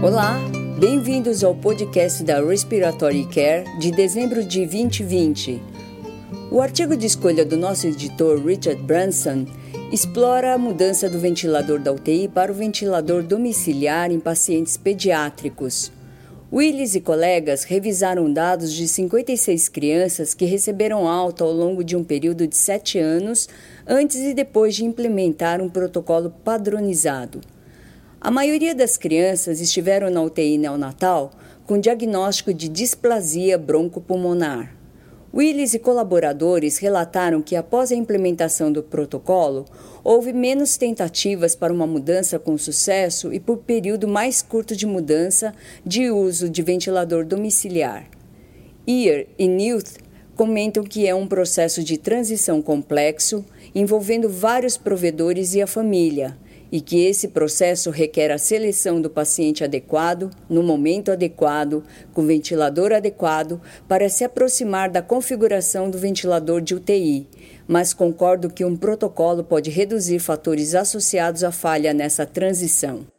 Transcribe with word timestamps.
Olá, 0.00 0.38
bem-vindos 0.78 1.42
ao 1.42 1.56
podcast 1.56 2.22
da 2.22 2.40
Respiratory 2.40 3.26
Care 3.26 3.64
de 3.80 3.90
dezembro 3.90 4.44
de 4.44 4.64
2020. 4.64 5.60
O 6.52 6.62
artigo 6.62 6.96
de 6.96 7.04
escolha 7.04 7.44
do 7.44 7.56
nosso 7.56 7.88
editor 7.88 8.40
Richard 8.46 8.80
Branson 8.80 9.44
explora 9.90 10.54
a 10.54 10.58
mudança 10.58 11.10
do 11.10 11.18
ventilador 11.18 11.80
da 11.80 11.90
UTI 11.90 12.28
para 12.28 12.52
o 12.52 12.54
ventilador 12.54 13.24
domiciliar 13.24 14.12
em 14.12 14.20
pacientes 14.20 14.76
pediátricos. 14.76 15.90
Willis 16.52 16.94
e 16.94 17.00
colegas 17.00 17.64
revisaram 17.64 18.32
dados 18.32 18.72
de 18.72 18.86
56 18.86 19.68
crianças 19.68 20.32
que 20.32 20.44
receberam 20.44 21.08
alta 21.08 21.42
ao 21.42 21.50
longo 21.50 21.82
de 21.82 21.96
um 21.96 22.04
período 22.04 22.46
de 22.46 22.56
7 22.56 23.00
anos 23.00 23.48
antes 23.84 24.20
e 24.20 24.32
depois 24.32 24.76
de 24.76 24.84
implementar 24.84 25.60
um 25.60 25.68
protocolo 25.68 26.30
padronizado. 26.44 27.40
A 28.20 28.32
maioria 28.32 28.74
das 28.74 28.96
crianças 28.96 29.60
estiveram 29.60 30.10
na 30.10 30.20
UTI 30.20 30.58
neonatal 30.58 31.30
com 31.64 31.78
diagnóstico 31.78 32.52
de 32.52 32.68
displasia 32.68 33.56
broncopulmonar. 33.56 34.74
Willis 35.32 35.74
e 35.74 35.78
colaboradores 35.78 36.78
relataram 36.78 37.40
que, 37.40 37.54
após 37.54 37.92
a 37.92 37.94
implementação 37.94 38.72
do 38.72 38.82
protocolo, 38.82 39.66
houve 40.02 40.32
menos 40.32 40.76
tentativas 40.76 41.54
para 41.54 41.72
uma 41.72 41.86
mudança 41.86 42.40
com 42.40 42.58
sucesso 42.58 43.32
e 43.32 43.38
por 43.38 43.58
período 43.58 44.08
mais 44.08 44.42
curto 44.42 44.74
de 44.74 44.84
mudança 44.84 45.54
de 45.86 46.10
uso 46.10 46.48
de 46.48 46.60
ventilador 46.60 47.24
domiciliar. 47.24 48.10
Ear 48.84 49.26
e 49.38 49.46
Newt 49.46 49.92
comentam 50.34 50.82
que 50.82 51.06
é 51.06 51.14
um 51.14 51.26
processo 51.26 51.84
de 51.84 51.96
transição 51.96 52.60
complexo 52.60 53.44
envolvendo 53.72 54.28
vários 54.28 54.76
provedores 54.76 55.54
e 55.54 55.62
a 55.62 55.68
família 55.68 56.36
e 56.70 56.80
que 56.80 57.06
esse 57.06 57.28
processo 57.28 57.90
requer 57.90 58.30
a 58.30 58.38
seleção 58.38 59.00
do 59.00 59.10
paciente 59.10 59.64
adequado, 59.64 60.30
no 60.48 60.62
momento 60.62 61.10
adequado, 61.10 61.82
com 62.12 62.26
ventilador 62.26 62.92
adequado, 62.92 63.60
para 63.86 64.08
se 64.08 64.24
aproximar 64.24 64.90
da 64.90 65.02
configuração 65.02 65.90
do 65.90 65.98
ventilador 65.98 66.60
de 66.60 66.74
UTI. 66.74 67.26
Mas 67.66 67.92
concordo 67.92 68.50
que 68.50 68.64
um 68.64 68.76
protocolo 68.76 69.44
pode 69.44 69.70
reduzir 69.70 70.18
fatores 70.18 70.74
associados 70.74 71.44
à 71.44 71.50
falha 71.50 71.92
nessa 71.92 72.24
transição. 72.24 73.17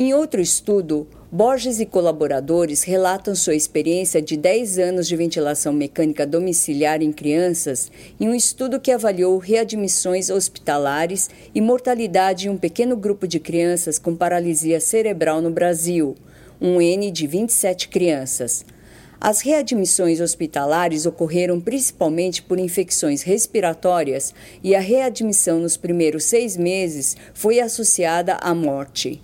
Em 0.00 0.14
outro 0.14 0.40
estudo, 0.40 1.08
Borges 1.28 1.80
e 1.80 1.84
colaboradores 1.84 2.84
relatam 2.84 3.34
sua 3.34 3.56
experiência 3.56 4.22
de 4.22 4.36
10 4.36 4.78
anos 4.78 5.08
de 5.08 5.16
ventilação 5.16 5.72
mecânica 5.72 6.24
domiciliar 6.24 7.02
em 7.02 7.10
crianças 7.10 7.90
em 8.20 8.28
um 8.28 8.34
estudo 8.34 8.78
que 8.78 8.92
avaliou 8.92 9.36
readmissões 9.38 10.30
hospitalares 10.30 11.28
e 11.52 11.60
mortalidade 11.60 12.46
em 12.46 12.50
um 12.52 12.56
pequeno 12.56 12.96
grupo 12.96 13.26
de 13.26 13.40
crianças 13.40 13.98
com 13.98 14.14
paralisia 14.14 14.78
cerebral 14.78 15.42
no 15.42 15.50
Brasil, 15.50 16.14
um 16.60 16.80
N 16.80 17.10
de 17.10 17.26
27 17.26 17.88
crianças. 17.88 18.64
As 19.20 19.40
readmissões 19.40 20.20
hospitalares 20.20 21.06
ocorreram 21.06 21.60
principalmente 21.60 22.40
por 22.40 22.60
infecções 22.60 23.22
respiratórias 23.22 24.32
e 24.62 24.76
a 24.76 24.80
readmissão 24.80 25.58
nos 25.58 25.76
primeiros 25.76 26.22
seis 26.22 26.56
meses 26.56 27.16
foi 27.34 27.58
associada 27.58 28.34
à 28.34 28.54
morte. 28.54 29.20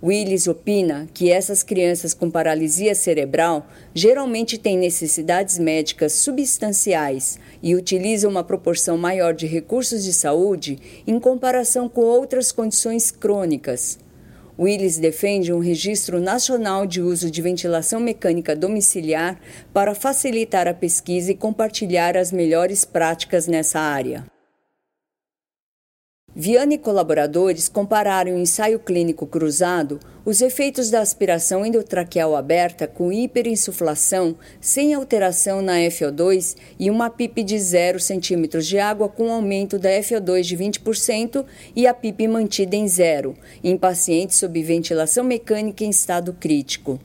Willis 0.00 0.46
opina 0.46 1.08
que 1.12 1.30
essas 1.30 1.64
crianças 1.64 2.14
com 2.14 2.30
paralisia 2.30 2.94
cerebral 2.94 3.66
geralmente 3.92 4.56
têm 4.56 4.78
necessidades 4.78 5.58
médicas 5.58 6.12
substanciais 6.12 7.38
e 7.60 7.74
utilizam 7.74 8.30
uma 8.30 8.44
proporção 8.44 8.96
maior 8.96 9.34
de 9.34 9.46
recursos 9.46 10.04
de 10.04 10.12
saúde 10.12 10.78
em 11.04 11.18
comparação 11.18 11.88
com 11.88 12.02
outras 12.02 12.52
condições 12.52 13.10
crônicas. 13.10 13.98
Willis 14.56 14.98
defende 14.98 15.52
um 15.52 15.58
registro 15.58 16.20
nacional 16.20 16.86
de 16.86 17.00
uso 17.00 17.28
de 17.28 17.42
ventilação 17.42 17.98
mecânica 17.98 18.54
domiciliar 18.54 19.40
para 19.72 19.94
facilitar 19.96 20.68
a 20.68 20.74
pesquisa 20.74 21.32
e 21.32 21.34
compartilhar 21.34 22.16
as 22.16 22.30
melhores 22.30 22.84
práticas 22.84 23.48
nessa 23.48 23.80
área. 23.80 24.37
Viana 26.40 26.74
e 26.74 26.78
colaboradores 26.78 27.68
compararam 27.68 28.38
em 28.38 28.42
ensaio 28.42 28.78
clínico 28.78 29.26
cruzado 29.26 29.98
os 30.24 30.40
efeitos 30.40 30.88
da 30.88 31.00
aspiração 31.00 31.66
endotraqueal 31.66 32.36
aberta 32.36 32.86
com 32.86 33.10
hiperinsuflação 33.10 34.36
sem 34.60 34.94
alteração 34.94 35.60
na 35.60 35.78
FO2 35.78 36.54
e 36.78 36.92
uma 36.92 37.10
PIP 37.10 37.42
de 37.42 37.58
0 37.58 37.98
cm 37.98 38.60
de 38.60 38.78
água 38.78 39.08
com 39.08 39.32
aumento 39.32 39.80
da 39.80 39.90
FO2 39.90 40.42
de 40.42 40.56
20% 40.56 41.44
e 41.74 41.88
a 41.88 41.92
PIP 41.92 42.28
mantida 42.28 42.76
em 42.76 42.86
zero, 42.86 43.34
em 43.64 43.76
pacientes 43.76 44.36
sob 44.36 44.62
ventilação 44.62 45.24
mecânica 45.24 45.82
em 45.82 45.90
estado 45.90 46.32
crítico. 46.32 47.00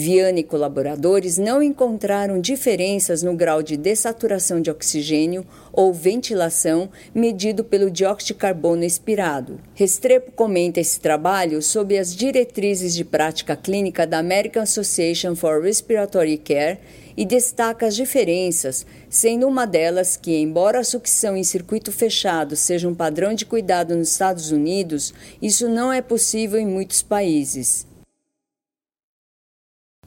Viana 0.00 0.38
e 0.38 0.44
colaboradores 0.44 1.38
não 1.38 1.60
encontraram 1.60 2.40
diferenças 2.40 3.24
no 3.24 3.34
grau 3.34 3.64
de 3.64 3.76
dessaturação 3.76 4.60
de 4.60 4.70
oxigênio 4.70 5.44
ou 5.72 5.92
ventilação 5.92 6.88
medido 7.12 7.64
pelo 7.64 7.90
dióxido 7.90 8.28
de 8.28 8.34
carbono 8.34 8.84
expirado. 8.84 9.58
Restrepo 9.74 10.30
comenta 10.30 10.78
esse 10.78 11.00
trabalho 11.00 11.60
sob 11.60 11.98
as 11.98 12.14
diretrizes 12.14 12.94
de 12.94 13.04
prática 13.04 13.56
clínica 13.56 14.06
da 14.06 14.20
American 14.20 14.62
Association 14.62 15.34
for 15.34 15.60
Respiratory 15.60 16.38
Care 16.38 16.78
e 17.16 17.24
destaca 17.24 17.84
as 17.84 17.96
diferenças, 17.96 18.86
sendo 19.10 19.48
uma 19.48 19.66
delas 19.66 20.16
que, 20.16 20.36
embora 20.36 20.78
a 20.78 20.84
sucção 20.84 21.36
em 21.36 21.42
circuito 21.42 21.90
fechado 21.90 22.54
seja 22.54 22.86
um 22.86 22.94
padrão 22.94 23.34
de 23.34 23.44
cuidado 23.44 23.96
nos 23.96 24.12
Estados 24.12 24.52
Unidos, 24.52 25.12
isso 25.42 25.68
não 25.68 25.92
é 25.92 26.00
possível 26.00 26.60
em 26.60 26.68
muitos 26.68 27.02
países. 27.02 27.87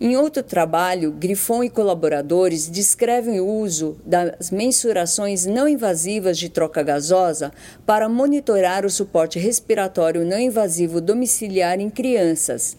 Em 0.04 0.18
outro 0.18 0.42
trabalho, 0.42 1.12
Grifon 1.12 1.64
e 1.64 1.70
colaboradores 1.70 2.68
descrevem 2.68 3.40
o 3.40 3.46
uso 3.46 3.98
das 4.04 4.50
mensurações 4.50 5.46
não 5.46 5.68
invasivas 5.68 6.40
de 6.40 6.50
troca 6.50 6.82
gasosa 6.82 7.52
para 7.86 8.10
monitorar 8.10 8.84
o 8.84 8.90
suporte 8.90 9.38
respiratório 9.38 10.26
não 10.26 10.40
invasivo 10.40 11.00
domiciliar 11.00 11.80
em 11.80 11.88
crianças. 11.88 12.76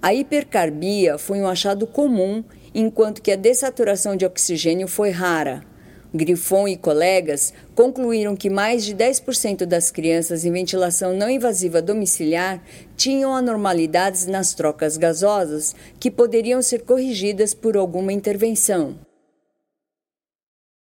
A 0.00 0.14
hipercarbia 0.14 1.18
foi 1.18 1.42
um 1.42 1.46
achado 1.46 1.86
comum, 1.86 2.42
enquanto 2.74 3.20
que 3.20 3.32
a 3.32 3.36
dessaturação 3.36 4.16
de 4.16 4.24
oxigênio 4.24 4.88
foi 4.88 5.10
rara. 5.10 5.71
Grifon 6.14 6.68
e 6.68 6.76
colegas 6.76 7.54
concluíram 7.74 8.36
que 8.36 8.50
mais 8.50 8.84
de 8.84 8.94
10% 8.94 9.64
das 9.64 9.90
crianças 9.90 10.44
em 10.44 10.52
ventilação 10.52 11.16
não 11.16 11.30
invasiva 11.30 11.80
domiciliar 11.80 12.62
tinham 12.96 13.34
anormalidades 13.34 14.26
nas 14.26 14.52
trocas 14.52 14.96
gasosas 14.96 15.74
que 15.98 16.10
poderiam 16.10 16.60
ser 16.60 16.82
corrigidas 16.82 17.54
por 17.54 17.76
alguma 17.76 18.12
intervenção. 18.12 18.98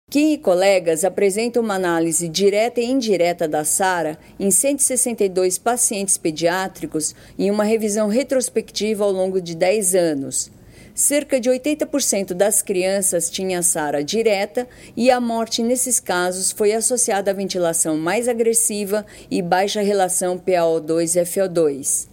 Kim 0.08 0.34
e 0.34 0.38
colegas 0.38 1.04
apresentam 1.04 1.60
uma 1.60 1.74
análise 1.74 2.28
direta 2.28 2.80
e 2.80 2.84
indireta 2.84 3.48
da 3.48 3.64
SARA 3.64 4.16
em 4.38 4.52
162 4.52 5.58
pacientes 5.58 6.16
pediátricos 6.16 7.12
em 7.36 7.50
uma 7.50 7.64
revisão 7.64 8.06
retrospectiva 8.06 9.02
ao 9.02 9.10
longo 9.10 9.40
de 9.40 9.56
10 9.56 9.94
anos. 9.96 10.55
Cerca 10.96 11.38
de 11.38 11.50
80% 11.50 12.32
das 12.32 12.62
crianças 12.62 13.28
tinha 13.28 13.62
SARA 13.62 14.02
direta 14.02 14.66
e 14.96 15.10
a 15.10 15.20
morte 15.20 15.62
nesses 15.62 16.00
casos 16.00 16.50
foi 16.50 16.72
associada 16.72 17.30
à 17.30 17.34
ventilação 17.34 17.98
mais 17.98 18.26
agressiva 18.26 19.04
e 19.30 19.42
baixa 19.42 19.82
relação 19.82 20.38
PaO2-FO2. 20.38 22.08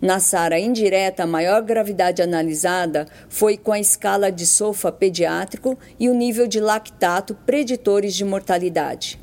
Na 0.00 0.18
SARA 0.18 0.58
indireta, 0.58 1.24
a 1.24 1.26
maior 1.26 1.60
gravidade 1.60 2.22
analisada 2.22 3.06
foi 3.28 3.58
com 3.58 3.70
a 3.70 3.78
escala 3.78 4.32
de 4.32 4.46
SOFA 4.46 4.90
pediátrico 4.90 5.78
e 6.00 6.08
o 6.08 6.14
nível 6.14 6.46
de 6.46 6.58
lactato 6.58 7.34
preditores 7.34 8.14
de 8.14 8.24
mortalidade. 8.24 9.21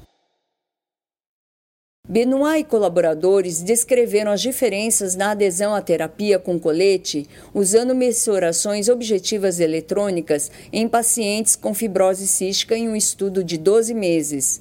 Benoit 2.12 2.62
e 2.62 2.64
colaboradores 2.64 3.62
descreveram 3.62 4.32
as 4.32 4.42
diferenças 4.42 5.16
na 5.16 5.30
adesão 5.30 5.76
à 5.76 5.80
terapia 5.80 6.40
com 6.40 6.60
colete 6.60 7.28
usando 7.54 7.94
mensurações 7.94 8.90
objetivas 8.90 9.60
eletrônicas 9.60 10.50
em 10.74 10.88
pacientes 10.88 11.56
com 11.56 11.72
fibrose 11.72 12.28
cística 12.28 12.76
em 12.76 12.90
um 12.90 12.96
estudo 12.96 13.44
de 13.44 13.60
12 13.60 13.94
meses. 13.94 14.60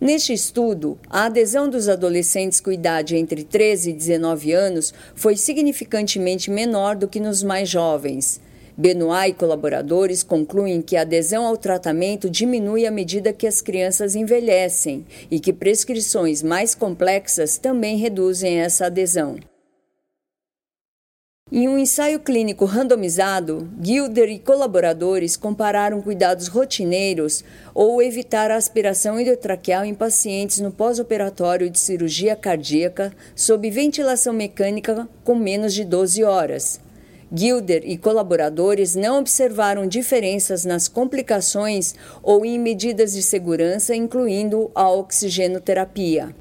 Neste 0.00 0.32
estudo, 0.32 0.98
a 1.10 1.26
adesão 1.26 1.68
dos 1.68 1.90
adolescentes 1.90 2.58
com 2.58 2.72
idade 2.72 3.16
entre 3.16 3.44
13 3.44 3.90
e 3.90 3.92
19 3.92 4.52
anos 4.52 4.94
foi 5.14 5.36
significantemente 5.36 6.50
menor 6.50 6.96
do 6.96 7.06
que 7.06 7.20
nos 7.20 7.42
mais 7.42 7.68
jovens. 7.68 8.40
Benoit 8.80 9.30
e 9.30 9.34
colaboradores 9.34 10.22
concluem 10.22 10.80
que 10.80 10.96
a 10.96 11.00
adesão 11.00 11.44
ao 11.44 11.56
tratamento 11.56 12.30
diminui 12.30 12.86
à 12.86 12.92
medida 12.92 13.32
que 13.32 13.44
as 13.44 13.60
crianças 13.60 14.14
envelhecem 14.14 15.04
e 15.28 15.40
que 15.40 15.52
prescrições 15.52 16.44
mais 16.44 16.76
complexas 16.76 17.58
também 17.58 17.96
reduzem 17.96 18.60
essa 18.60 18.86
adesão. 18.86 19.34
Em 21.50 21.66
um 21.66 21.76
ensaio 21.76 22.20
clínico 22.20 22.66
randomizado, 22.66 23.68
Gilder 23.82 24.28
e 24.28 24.38
colaboradores 24.38 25.36
compararam 25.36 26.00
cuidados 26.00 26.46
rotineiros 26.46 27.42
ou 27.74 28.00
evitar 28.00 28.52
a 28.52 28.56
aspiração 28.56 29.18
endotraqueal 29.18 29.84
em 29.84 29.94
pacientes 29.94 30.60
no 30.60 30.70
pós-operatório 30.70 31.68
de 31.68 31.80
cirurgia 31.80 32.36
cardíaca 32.36 33.12
sob 33.34 33.68
ventilação 33.70 34.32
mecânica 34.32 35.08
com 35.24 35.34
menos 35.34 35.74
de 35.74 35.84
12 35.84 36.22
horas. 36.22 36.87
Gilder 37.32 37.82
e 37.84 37.98
colaboradores 37.98 38.94
não 38.94 39.18
observaram 39.18 39.86
diferenças 39.86 40.64
nas 40.64 40.88
complicações 40.88 41.94
ou 42.22 42.44
em 42.44 42.58
medidas 42.58 43.12
de 43.12 43.22
segurança, 43.22 43.94
incluindo 43.94 44.70
a 44.74 44.90
oxigenoterapia. 44.90 46.34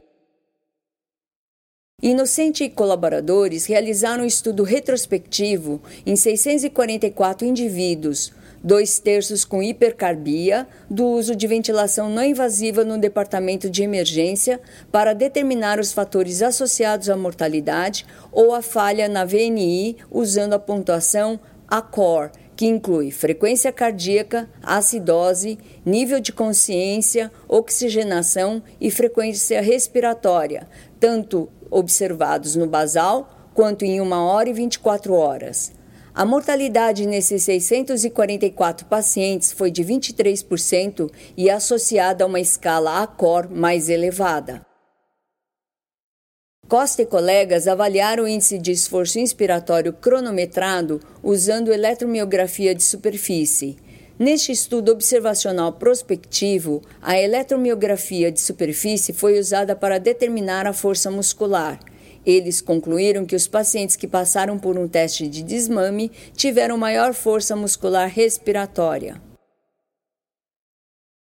Inocente 2.01 2.63
e 2.63 2.69
colaboradores 2.69 3.65
realizaram 3.65 4.23
um 4.23 4.27
estudo 4.27 4.61
retrospectivo 4.61 5.81
em 6.05 6.15
644 6.15 7.47
indivíduos, 7.47 8.31
dois 8.63 8.99
terços 8.99 9.45
com 9.45 9.61
hipercarbia, 9.61 10.67
do 10.89 11.05
uso 11.05 11.35
de 11.35 11.47
ventilação 11.47 12.09
não 12.09 12.23
invasiva 12.23 12.83
no 12.83 12.97
departamento 12.97 13.69
de 13.69 13.83
emergência 13.83 14.59
para 14.91 15.13
determinar 15.13 15.79
os 15.79 15.93
fatores 15.93 16.41
associados 16.41 17.09
à 17.09 17.17
mortalidade 17.17 18.05
ou 18.31 18.53
à 18.53 18.61
falha 18.61 19.07
na 19.07 19.25
VNI 19.25 19.97
usando 20.11 20.53
a 20.53 20.59
pontuação 20.59 21.39
ACOR, 21.67 22.31
que 22.55 22.65
inclui 22.65 23.11
frequência 23.11 23.71
cardíaca, 23.71 24.49
acidose, 24.63 25.59
nível 25.85 26.19
de 26.19 26.33
consciência, 26.33 27.31
oxigenação 27.47 28.63
e 28.81 28.89
frequência 28.89 29.61
respiratória, 29.61 30.67
tanto 30.99 31.47
observados 31.69 32.55
no 32.55 32.65
basal 32.65 33.29
quanto 33.53 33.85
em 33.85 34.01
1 34.01 34.11
hora 34.11 34.49
e 34.49 34.53
24 34.53 35.13
horas. 35.13 35.76
A 36.17 36.25
mortalidade 36.25 37.05
nesses 37.05 37.43
644 37.43 38.87
pacientes 38.87 39.51
foi 39.51 39.69
de 39.69 39.83
23% 39.83 41.11
e 41.37 41.47
associada 41.47 42.23
a 42.23 42.27
uma 42.27 42.39
escala 42.39 43.03
ACOR 43.03 43.47
mais 43.51 43.87
elevada. 43.87 44.65
Costa 46.67 47.03
e 47.03 47.05
colegas 47.05 47.67
avaliaram 47.67 48.23
o 48.23 48.27
índice 48.27 48.57
de 48.57 48.71
esforço 48.71 49.19
inspiratório 49.19 49.93
cronometrado 49.93 50.99
usando 51.21 51.71
eletromiografia 51.71 52.73
de 52.73 52.81
superfície. 52.81 53.77
Neste 54.17 54.51
estudo 54.51 54.91
observacional 54.91 55.73
prospectivo, 55.73 56.81
a 56.99 57.15
eletromiografia 57.15 58.31
de 58.31 58.41
superfície 58.41 59.13
foi 59.13 59.37
usada 59.37 59.75
para 59.75 59.99
determinar 59.99 60.65
a 60.65 60.73
força 60.73 61.11
muscular. 61.11 61.79
Eles 62.27 62.59
concluíram 62.59 63.25
que 63.25 63.37
os 63.37 63.47
pacientes 63.47 63.95
que 63.95 64.05
passaram 64.05 64.59
por 64.59 64.77
um 64.77 64.85
teste 64.85 65.29
de 65.29 65.41
desmame 65.41 66.11
tiveram 66.35 66.77
maior 66.77 67.13
força 67.13 67.55
muscular 67.55 68.09
respiratória. 68.09 69.21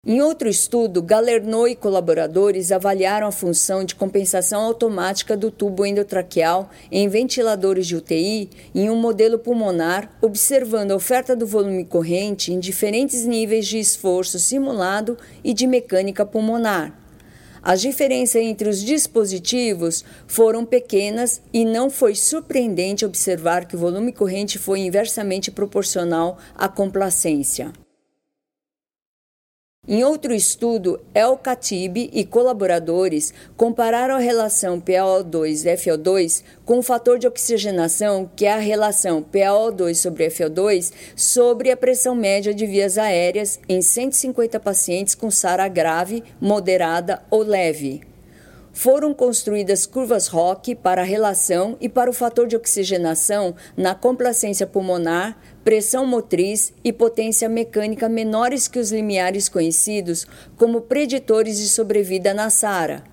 Em 0.07 0.21
outro 0.21 0.47
estudo, 0.47 1.01
Galerno 1.01 1.67
e 1.67 1.75
colaboradores 1.75 2.71
avaliaram 2.71 3.27
a 3.27 3.31
função 3.31 3.83
de 3.83 3.93
compensação 3.93 4.61
automática 4.61 5.35
do 5.35 5.51
tubo 5.51 5.85
endotraqueal 5.85 6.69
em 6.89 7.09
ventiladores 7.09 7.87
de 7.87 7.97
UTI 7.97 8.49
em 8.73 8.89
um 8.89 8.95
modelo 8.95 9.37
pulmonar, 9.37 10.17
observando 10.21 10.91
a 10.91 10.95
oferta 10.95 11.35
do 11.35 11.45
volume 11.45 11.83
corrente 11.83 12.53
em 12.53 12.59
diferentes 12.59 13.25
níveis 13.25 13.67
de 13.67 13.79
esforço 13.79 14.39
simulado 14.39 15.17
e 15.43 15.53
de 15.53 15.67
mecânica 15.67 16.25
pulmonar. 16.25 17.04
As 17.65 17.81
diferenças 17.81 18.43
entre 18.43 18.69
os 18.69 18.79
dispositivos 18.79 20.05
foram 20.27 20.63
pequenas 20.63 21.41
e 21.51 21.65
não 21.65 21.89
foi 21.89 22.13
surpreendente 22.13 23.03
observar 23.03 23.65
que 23.65 23.75
o 23.75 23.79
volume 23.79 24.13
corrente 24.13 24.59
foi 24.59 24.81
inversamente 24.81 25.49
proporcional 25.49 26.37
à 26.55 26.69
complacência. 26.69 27.73
Em 29.87 30.03
outro 30.03 30.33
estudo, 30.33 30.99
El 31.13 31.35
Khatib 31.37 32.09
e 32.11 32.25
colaboradores 32.25 33.31
compararam 33.55 34.15
a 34.15 34.19
relação 34.19 34.81
PaO2-FO2 34.81 36.43
com 36.65 36.79
o 36.79 36.83
fator 36.83 37.19
de 37.19 37.27
oxigenação, 37.27 38.27
que 38.35 38.47
é 38.47 38.53
a 38.53 38.57
relação 38.57 39.21
PaO2 39.21 39.93
sobre 39.93 40.27
FO2, 40.27 40.91
sobre 41.15 41.69
a 41.69 41.77
pressão 41.77 42.15
média 42.15 42.51
de 42.51 42.65
vias 42.65 42.97
aéreas 42.97 43.59
em 43.69 43.79
150 43.79 44.59
pacientes 44.59 45.13
com 45.13 45.29
SARA 45.29 45.67
grave, 45.67 46.23
moderada 46.41 47.21
ou 47.29 47.43
leve 47.43 48.14
foram 48.75 49.13
construídas 49.13 49.85
curvas 49.85 50.27
ROC 50.27 50.75
para 50.75 51.01
a 51.01 51.05
relação 51.05 51.77
e 51.79 51.87
para 51.87 52.09
o 52.09 52.13
fator 52.13 52.45
de 52.45 52.57
oxigenação 52.57 53.55
na 53.75 53.95
complacência 53.95 54.67
pulmonar, 54.67 55.39
pressão 55.63 56.05
motriz 56.05 56.73
e 56.83 56.91
potência 56.91 57.47
mecânica 57.47 58.09
menores 58.09 58.67
que 58.67 58.77
os 58.77 58.91
limiares 58.91 59.47
conhecidos 59.47 60.27
como 60.57 60.81
preditores 60.81 61.57
de 61.57 61.69
sobrevida 61.69 62.33
na 62.33 62.49
SARA. 62.49 63.05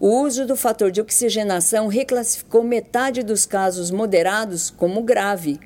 O 0.00 0.22
uso 0.22 0.46
do 0.46 0.56
fator 0.56 0.90
de 0.90 1.02
oxigenação 1.02 1.88
reclassificou 1.88 2.64
metade 2.64 3.22
dos 3.22 3.44
casos 3.44 3.90
moderados 3.90 4.70
como 4.70 5.02
grave. 5.02 5.60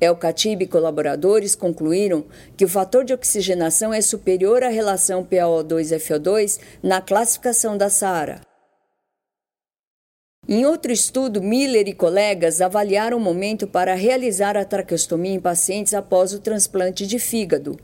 El 0.00 0.16
Khatib 0.16 0.62
e 0.62 0.66
colaboradores 0.66 1.54
concluíram 1.54 2.24
que 2.56 2.64
o 2.64 2.68
fator 2.68 3.04
de 3.04 3.14
oxigenação 3.14 3.94
é 3.94 4.00
superior 4.00 4.64
à 4.64 4.68
relação 4.68 5.24
PaO2-FO2 5.24 6.58
na 6.82 7.00
classificação 7.00 7.78
da 7.78 7.88
SARA. 7.88 8.49
Em 10.52 10.66
outro 10.66 10.90
estudo, 10.90 11.40
Miller 11.40 11.86
e 11.86 11.92
colegas 11.92 12.60
avaliaram 12.60 13.16
o 13.18 13.20
momento 13.20 13.68
para 13.68 13.94
realizar 13.94 14.56
a 14.56 14.64
traqueostomia 14.64 15.34
em 15.34 15.38
pacientes 15.38 15.94
após 15.94 16.32
o 16.32 16.40
transplante 16.40 17.06
de 17.06 17.20
fígado. 17.20 17.78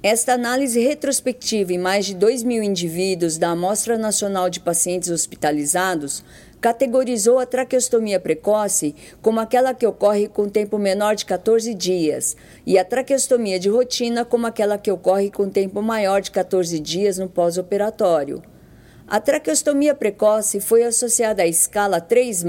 Esta 0.00 0.34
análise 0.34 0.78
retrospectiva 0.78 1.72
em 1.72 1.78
mais 1.78 2.06
de 2.06 2.14
2 2.14 2.44
mil 2.44 2.62
indivíduos 2.62 3.36
da 3.36 3.48
Amostra 3.48 3.98
Nacional 3.98 4.48
de 4.48 4.60
Pacientes 4.60 5.10
Hospitalizados 5.10 6.22
categorizou 6.60 7.40
a 7.40 7.46
traqueostomia 7.46 8.20
precoce 8.20 8.94
como 9.20 9.40
aquela 9.40 9.74
que 9.74 9.84
ocorre 9.84 10.28
com 10.28 10.48
tempo 10.48 10.78
menor 10.78 11.16
de 11.16 11.24
14 11.24 11.74
dias 11.74 12.36
e 12.64 12.78
a 12.78 12.84
traqueostomia 12.84 13.58
de 13.58 13.68
rotina 13.68 14.24
como 14.24 14.46
aquela 14.46 14.78
que 14.78 14.92
ocorre 14.92 15.32
com 15.32 15.48
tempo 15.48 15.82
maior 15.82 16.20
de 16.20 16.30
14 16.30 16.78
dias 16.78 17.18
no 17.18 17.28
pós-operatório. 17.28 18.53
A 19.06 19.20
traqueostomia 19.20 19.94
precoce 19.94 20.60
foi 20.60 20.82
associada 20.82 21.42
à 21.42 21.46
escala 21.46 22.00
3 22.00 22.42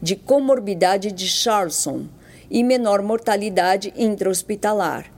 de 0.00 0.14
comorbidade 0.14 1.10
de 1.10 1.26
Charlson 1.26 2.06
e 2.48 2.62
menor 2.62 3.02
mortalidade 3.02 3.92
intra-hospitalar. 3.96 5.10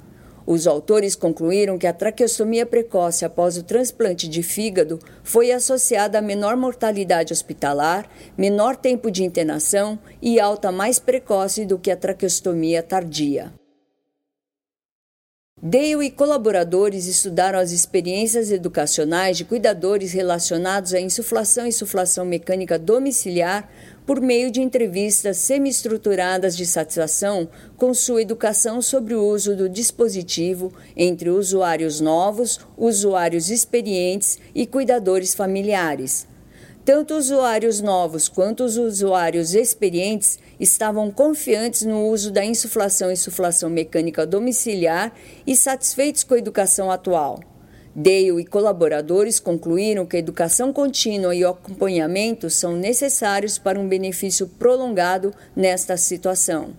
Os 0.46 0.66
autores 0.66 1.14
concluíram 1.14 1.78
que 1.78 1.86
a 1.86 1.92
traqueostomia 1.92 2.64
precoce 2.64 3.22
após 3.22 3.58
o 3.58 3.62
transplante 3.62 4.26
de 4.26 4.42
fígado 4.42 4.98
foi 5.22 5.52
associada 5.52 6.18
a 6.18 6.22
menor 6.22 6.56
mortalidade 6.56 7.34
hospitalar, 7.34 8.08
menor 8.36 8.74
tempo 8.74 9.10
de 9.10 9.22
internação 9.22 9.98
e 10.22 10.40
alta 10.40 10.72
mais 10.72 10.98
precoce 10.98 11.66
do 11.66 11.78
que 11.78 11.90
a 11.90 11.96
traqueostomia 11.96 12.82
tardia. 12.82 13.52
Dale 15.64 16.06
e 16.06 16.10
colaboradores 16.10 17.06
estudaram 17.06 17.56
as 17.56 17.70
experiências 17.70 18.50
educacionais 18.50 19.36
de 19.36 19.44
cuidadores 19.44 20.12
relacionados 20.12 20.92
à 20.92 21.00
insuflação 21.00 21.66
e 21.66 21.68
insuflação 21.68 22.24
mecânica 22.24 22.76
domiciliar 22.76 23.70
por 24.04 24.20
meio 24.20 24.50
de 24.50 24.60
entrevistas 24.60 25.36
semi-estruturadas 25.36 26.56
de 26.56 26.66
satisfação 26.66 27.48
com 27.76 27.94
sua 27.94 28.22
educação 28.22 28.82
sobre 28.82 29.14
o 29.14 29.24
uso 29.24 29.54
do 29.54 29.68
dispositivo 29.68 30.72
entre 30.96 31.30
usuários 31.30 32.00
novos, 32.00 32.58
usuários 32.76 33.48
experientes 33.48 34.40
e 34.52 34.66
cuidadores 34.66 35.32
familiares. 35.32 36.26
Tanto 36.84 37.14
usuários 37.14 37.80
novos 37.80 38.28
quanto 38.28 38.64
os 38.64 38.76
usuários 38.76 39.54
experientes 39.54 40.40
estavam 40.58 41.12
confiantes 41.12 41.82
no 41.82 42.08
uso 42.08 42.32
da 42.32 42.44
insuflação 42.44 43.08
e 43.08 43.12
insuflação 43.12 43.70
mecânica 43.70 44.26
domiciliar 44.26 45.12
e 45.46 45.54
satisfeitos 45.54 46.24
com 46.24 46.34
a 46.34 46.38
educação 46.38 46.90
atual. 46.90 47.38
Dale 47.94 48.40
e 48.40 48.44
colaboradores 48.44 49.38
concluíram 49.38 50.04
que 50.04 50.16
a 50.16 50.18
educação 50.18 50.72
contínua 50.72 51.36
e 51.36 51.44
o 51.44 51.50
acompanhamento 51.50 52.50
são 52.50 52.74
necessários 52.74 53.58
para 53.58 53.78
um 53.78 53.86
benefício 53.86 54.48
prolongado 54.48 55.32
nesta 55.54 55.96
situação. 55.96 56.74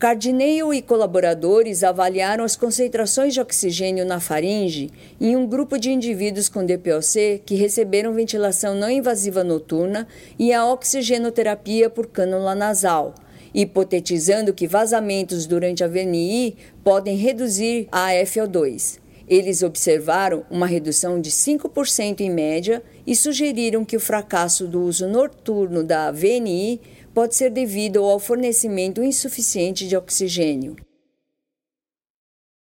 Cardinale 0.00 0.78
e 0.78 0.80
colaboradores 0.80 1.84
avaliaram 1.84 2.42
as 2.42 2.56
concentrações 2.56 3.34
de 3.34 3.40
oxigênio 3.42 4.06
na 4.06 4.18
faringe 4.18 4.90
em 5.20 5.36
um 5.36 5.46
grupo 5.46 5.78
de 5.78 5.90
indivíduos 5.90 6.48
com 6.48 6.64
DPOC 6.64 7.42
que 7.44 7.54
receberam 7.54 8.14
ventilação 8.14 8.74
não 8.74 8.88
invasiva 8.88 9.44
noturna 9.44 10.08
e 10.38 10.54
a 10.54 10.64
oxigenoterapia 10.64 11.90
por 11.90 12.06
cânula 12.06 12.54
nasal, 12.54 13.14
hipotetizando 13.52 14.54
que 14.54 14.66
vazamentos 14.66 15.44
durante 15.44 15.84
a 15.84 15.86
VNI 15.86 16.56
podem 16.82 17.14
reduzir 17.18 17.86
a 17.92 18.12
FO2. 18.24 19.00
Eles 19.30 19.62
observaram 19.62 20.44
uma 20.50 20.66
redução 20.66 21.20
de 21.20 21.30
5% 21.30 22.20
em 22.20 22.30
média 22.30 22.82
e 23.06 23.14
sugeriram 23.14 23.84
que 23.84 23.96
o 23.96 24.00
fracasso 24.00 24.66
do 24.66 24.80
uso 24.82 25.06
noturno 25.06 25.84
da 25.84 26.10
VNI 26.10 26.80
pode 27.20 27.36
ser 27.36 27.50
devido 27.50 28.02
ao 28.02 28.18
fornecimento 28.18 29.04
insuficiente 29.04 29.86
de 29.86 29.94
oxigênio. 29.94 30.74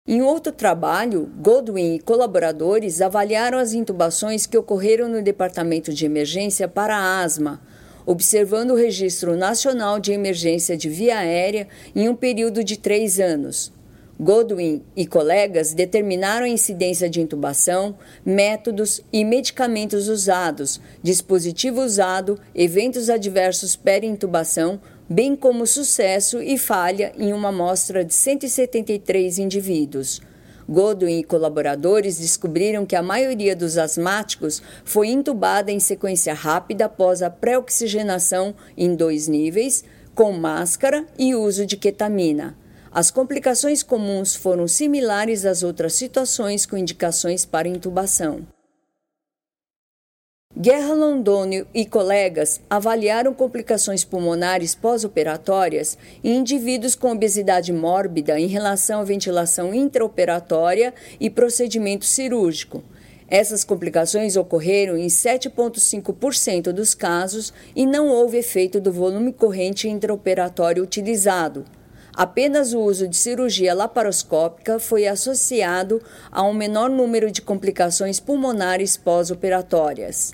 Em 0.06 0.22
outro 0.22 0.52
trabalho, 0.52 1.32
Godwin 1.42 1.96
e 1.96 2.00
colaboradores 2.02 3.02
avaliaram 3.02 3.58
as 3.58 3.72
intubações 3.72 4.46
que 4.46 4.58
ocorreram 4.58 5.08
no 5.08 5.22
Departamento 5.22 5.94
de 5.94 6.06
Emergência 6.06 6.68
para 6.68 7.22
asma, 7.22 7.62
observando 8.06 8.72
o 8.72 8.76
Registro 8.76 9.38
Nacional 9.38 9.98
de 9.98 10.12
Emergência 10.12 10.76
de 10.76 10.90
Via 10.90 11.20
Aérea 11.20 11.70
em 11.96 12.10
um 12.10 12.16
período 12.16 12.66
de 12.66 12.76
três 12.76 13.22
anos. 13.22 13.72
Godwin 14.20 14.84
e 14.96 15.08
colegas 15.08 15.74
determinaram 15.74 16.46
a 16.46 16.50
incidência 16.50 17.10
de 17.10 17.20
intubação, 17.20 17.98
métodos 18.24 19.02
e 19.12 19.26
medicamentos 19.26 20.08
usados, 20.08 20.80
dispositivo 21.02 21.82
usado, 21.82 22.40
eventos 22.54 23.10
adversos 23.10 23.76
peri-intubação, 23.76 24.80
bem 25.10 25.36
como 25.36 25.66
sucesso 25.66 26.42
e 26.42 26.58
falha 26.58 27.12
em 27.18 27.34
uma 27.34 27.50
amostra 27.50 28.06
de 28.06 28.14
173 28.14 29.40
indivíduos. 29.40 30.22
Godwin 30.70 31.20
e 31.20 31.24
colaboradores 31.24 32.20
descobriram 32.20 32.86
que 32.86 32.96
a 32.96 33.02
maioria 33.02 33.56
dos 33.56 33.78
asmáticos 33.78 34.62
foi 34.86 35.10
intubada 35.10 35.72
em 35.72 35.80
sequência 35.80 36.34
rápida 36.34 36.86
após 36.86 37.22
a 37.22 37.30
pré-oxigenação 37.30 38.56
em 38.78 38.96
dois 38.96 39.28
níveis, 39.28 39.84
com 40.16 40.32
máscara 40.32 41.06
e 41.18 41.36
uso 41.36 41.66
de 41.66 41.76
ketamina. 41.76 42.56
As 42.96 43.10
complicações 43.10 43.82
comuns 43.82 44.36
foram 44.36 44.68
similares 44.68 45.46
às 45.46 45.64
outras 45.64 45.94
situações 45.94 46.64
com 46.64 46.78
indicações 46.78 47.44
para 47.44 47.68
intubação. 47.68 48.46
Guerra 50.56 50.94
Londônio 50.94 51.66
e 51.74 51.88
colegas 51.88 52.62
avaliaram 52.70 53.34
complicações 53.34 54.04
pulmonares 54.04 54.76
pós-operatórias 54.76 55.98
em 56.24 56.38
indivíduos 56.38 56.94
com 56.94 57.12
obesidade 57.12 57.74
mórbida 57.74 58.40
em 58.40 58.46
relação 58.46 59.00
à 59.02 59.04
ventilação 59.04 59.74
intraoperatória 59.74 60.94
e 61.20 61.32
procedimento 61.32 62.06
cirúrgico. 62.06 62.84
Essas 63.28 63.64
complicações 63.64 64.36
ocorreram 64.36 64.96
em 64.96 65.08
7,5% 65.08 66.72
dos 66.72 66.94
casos 66.94 67.52
e 67.76 67.88
não 67.88 68.10
houve 68.10 68.38
efeito 68.38 68.80
do 68.80 68.94
volume 68.94 69.34
corrente 69.34 69.90
intraoperatório 69.90 70.84
utilizado. 70.84 71.66
Apenas 72.16 72.74
o 72.74 72.80
uso 72.80 73.08
de 73.08 73.18
cirurgia 73.18 73.74
laparoscópica 73.74 74.78
foi 74.78 75.08
associado 75.08 76.00
a 76.32 76.44
um 76.44 76.54
menor 76.54 76.90
número 76.90 77.32
de 77.32 77.42
complicações 77.42 78.20
pulmonares 78.20 78.96
pós-operatórias. 78.96 80.34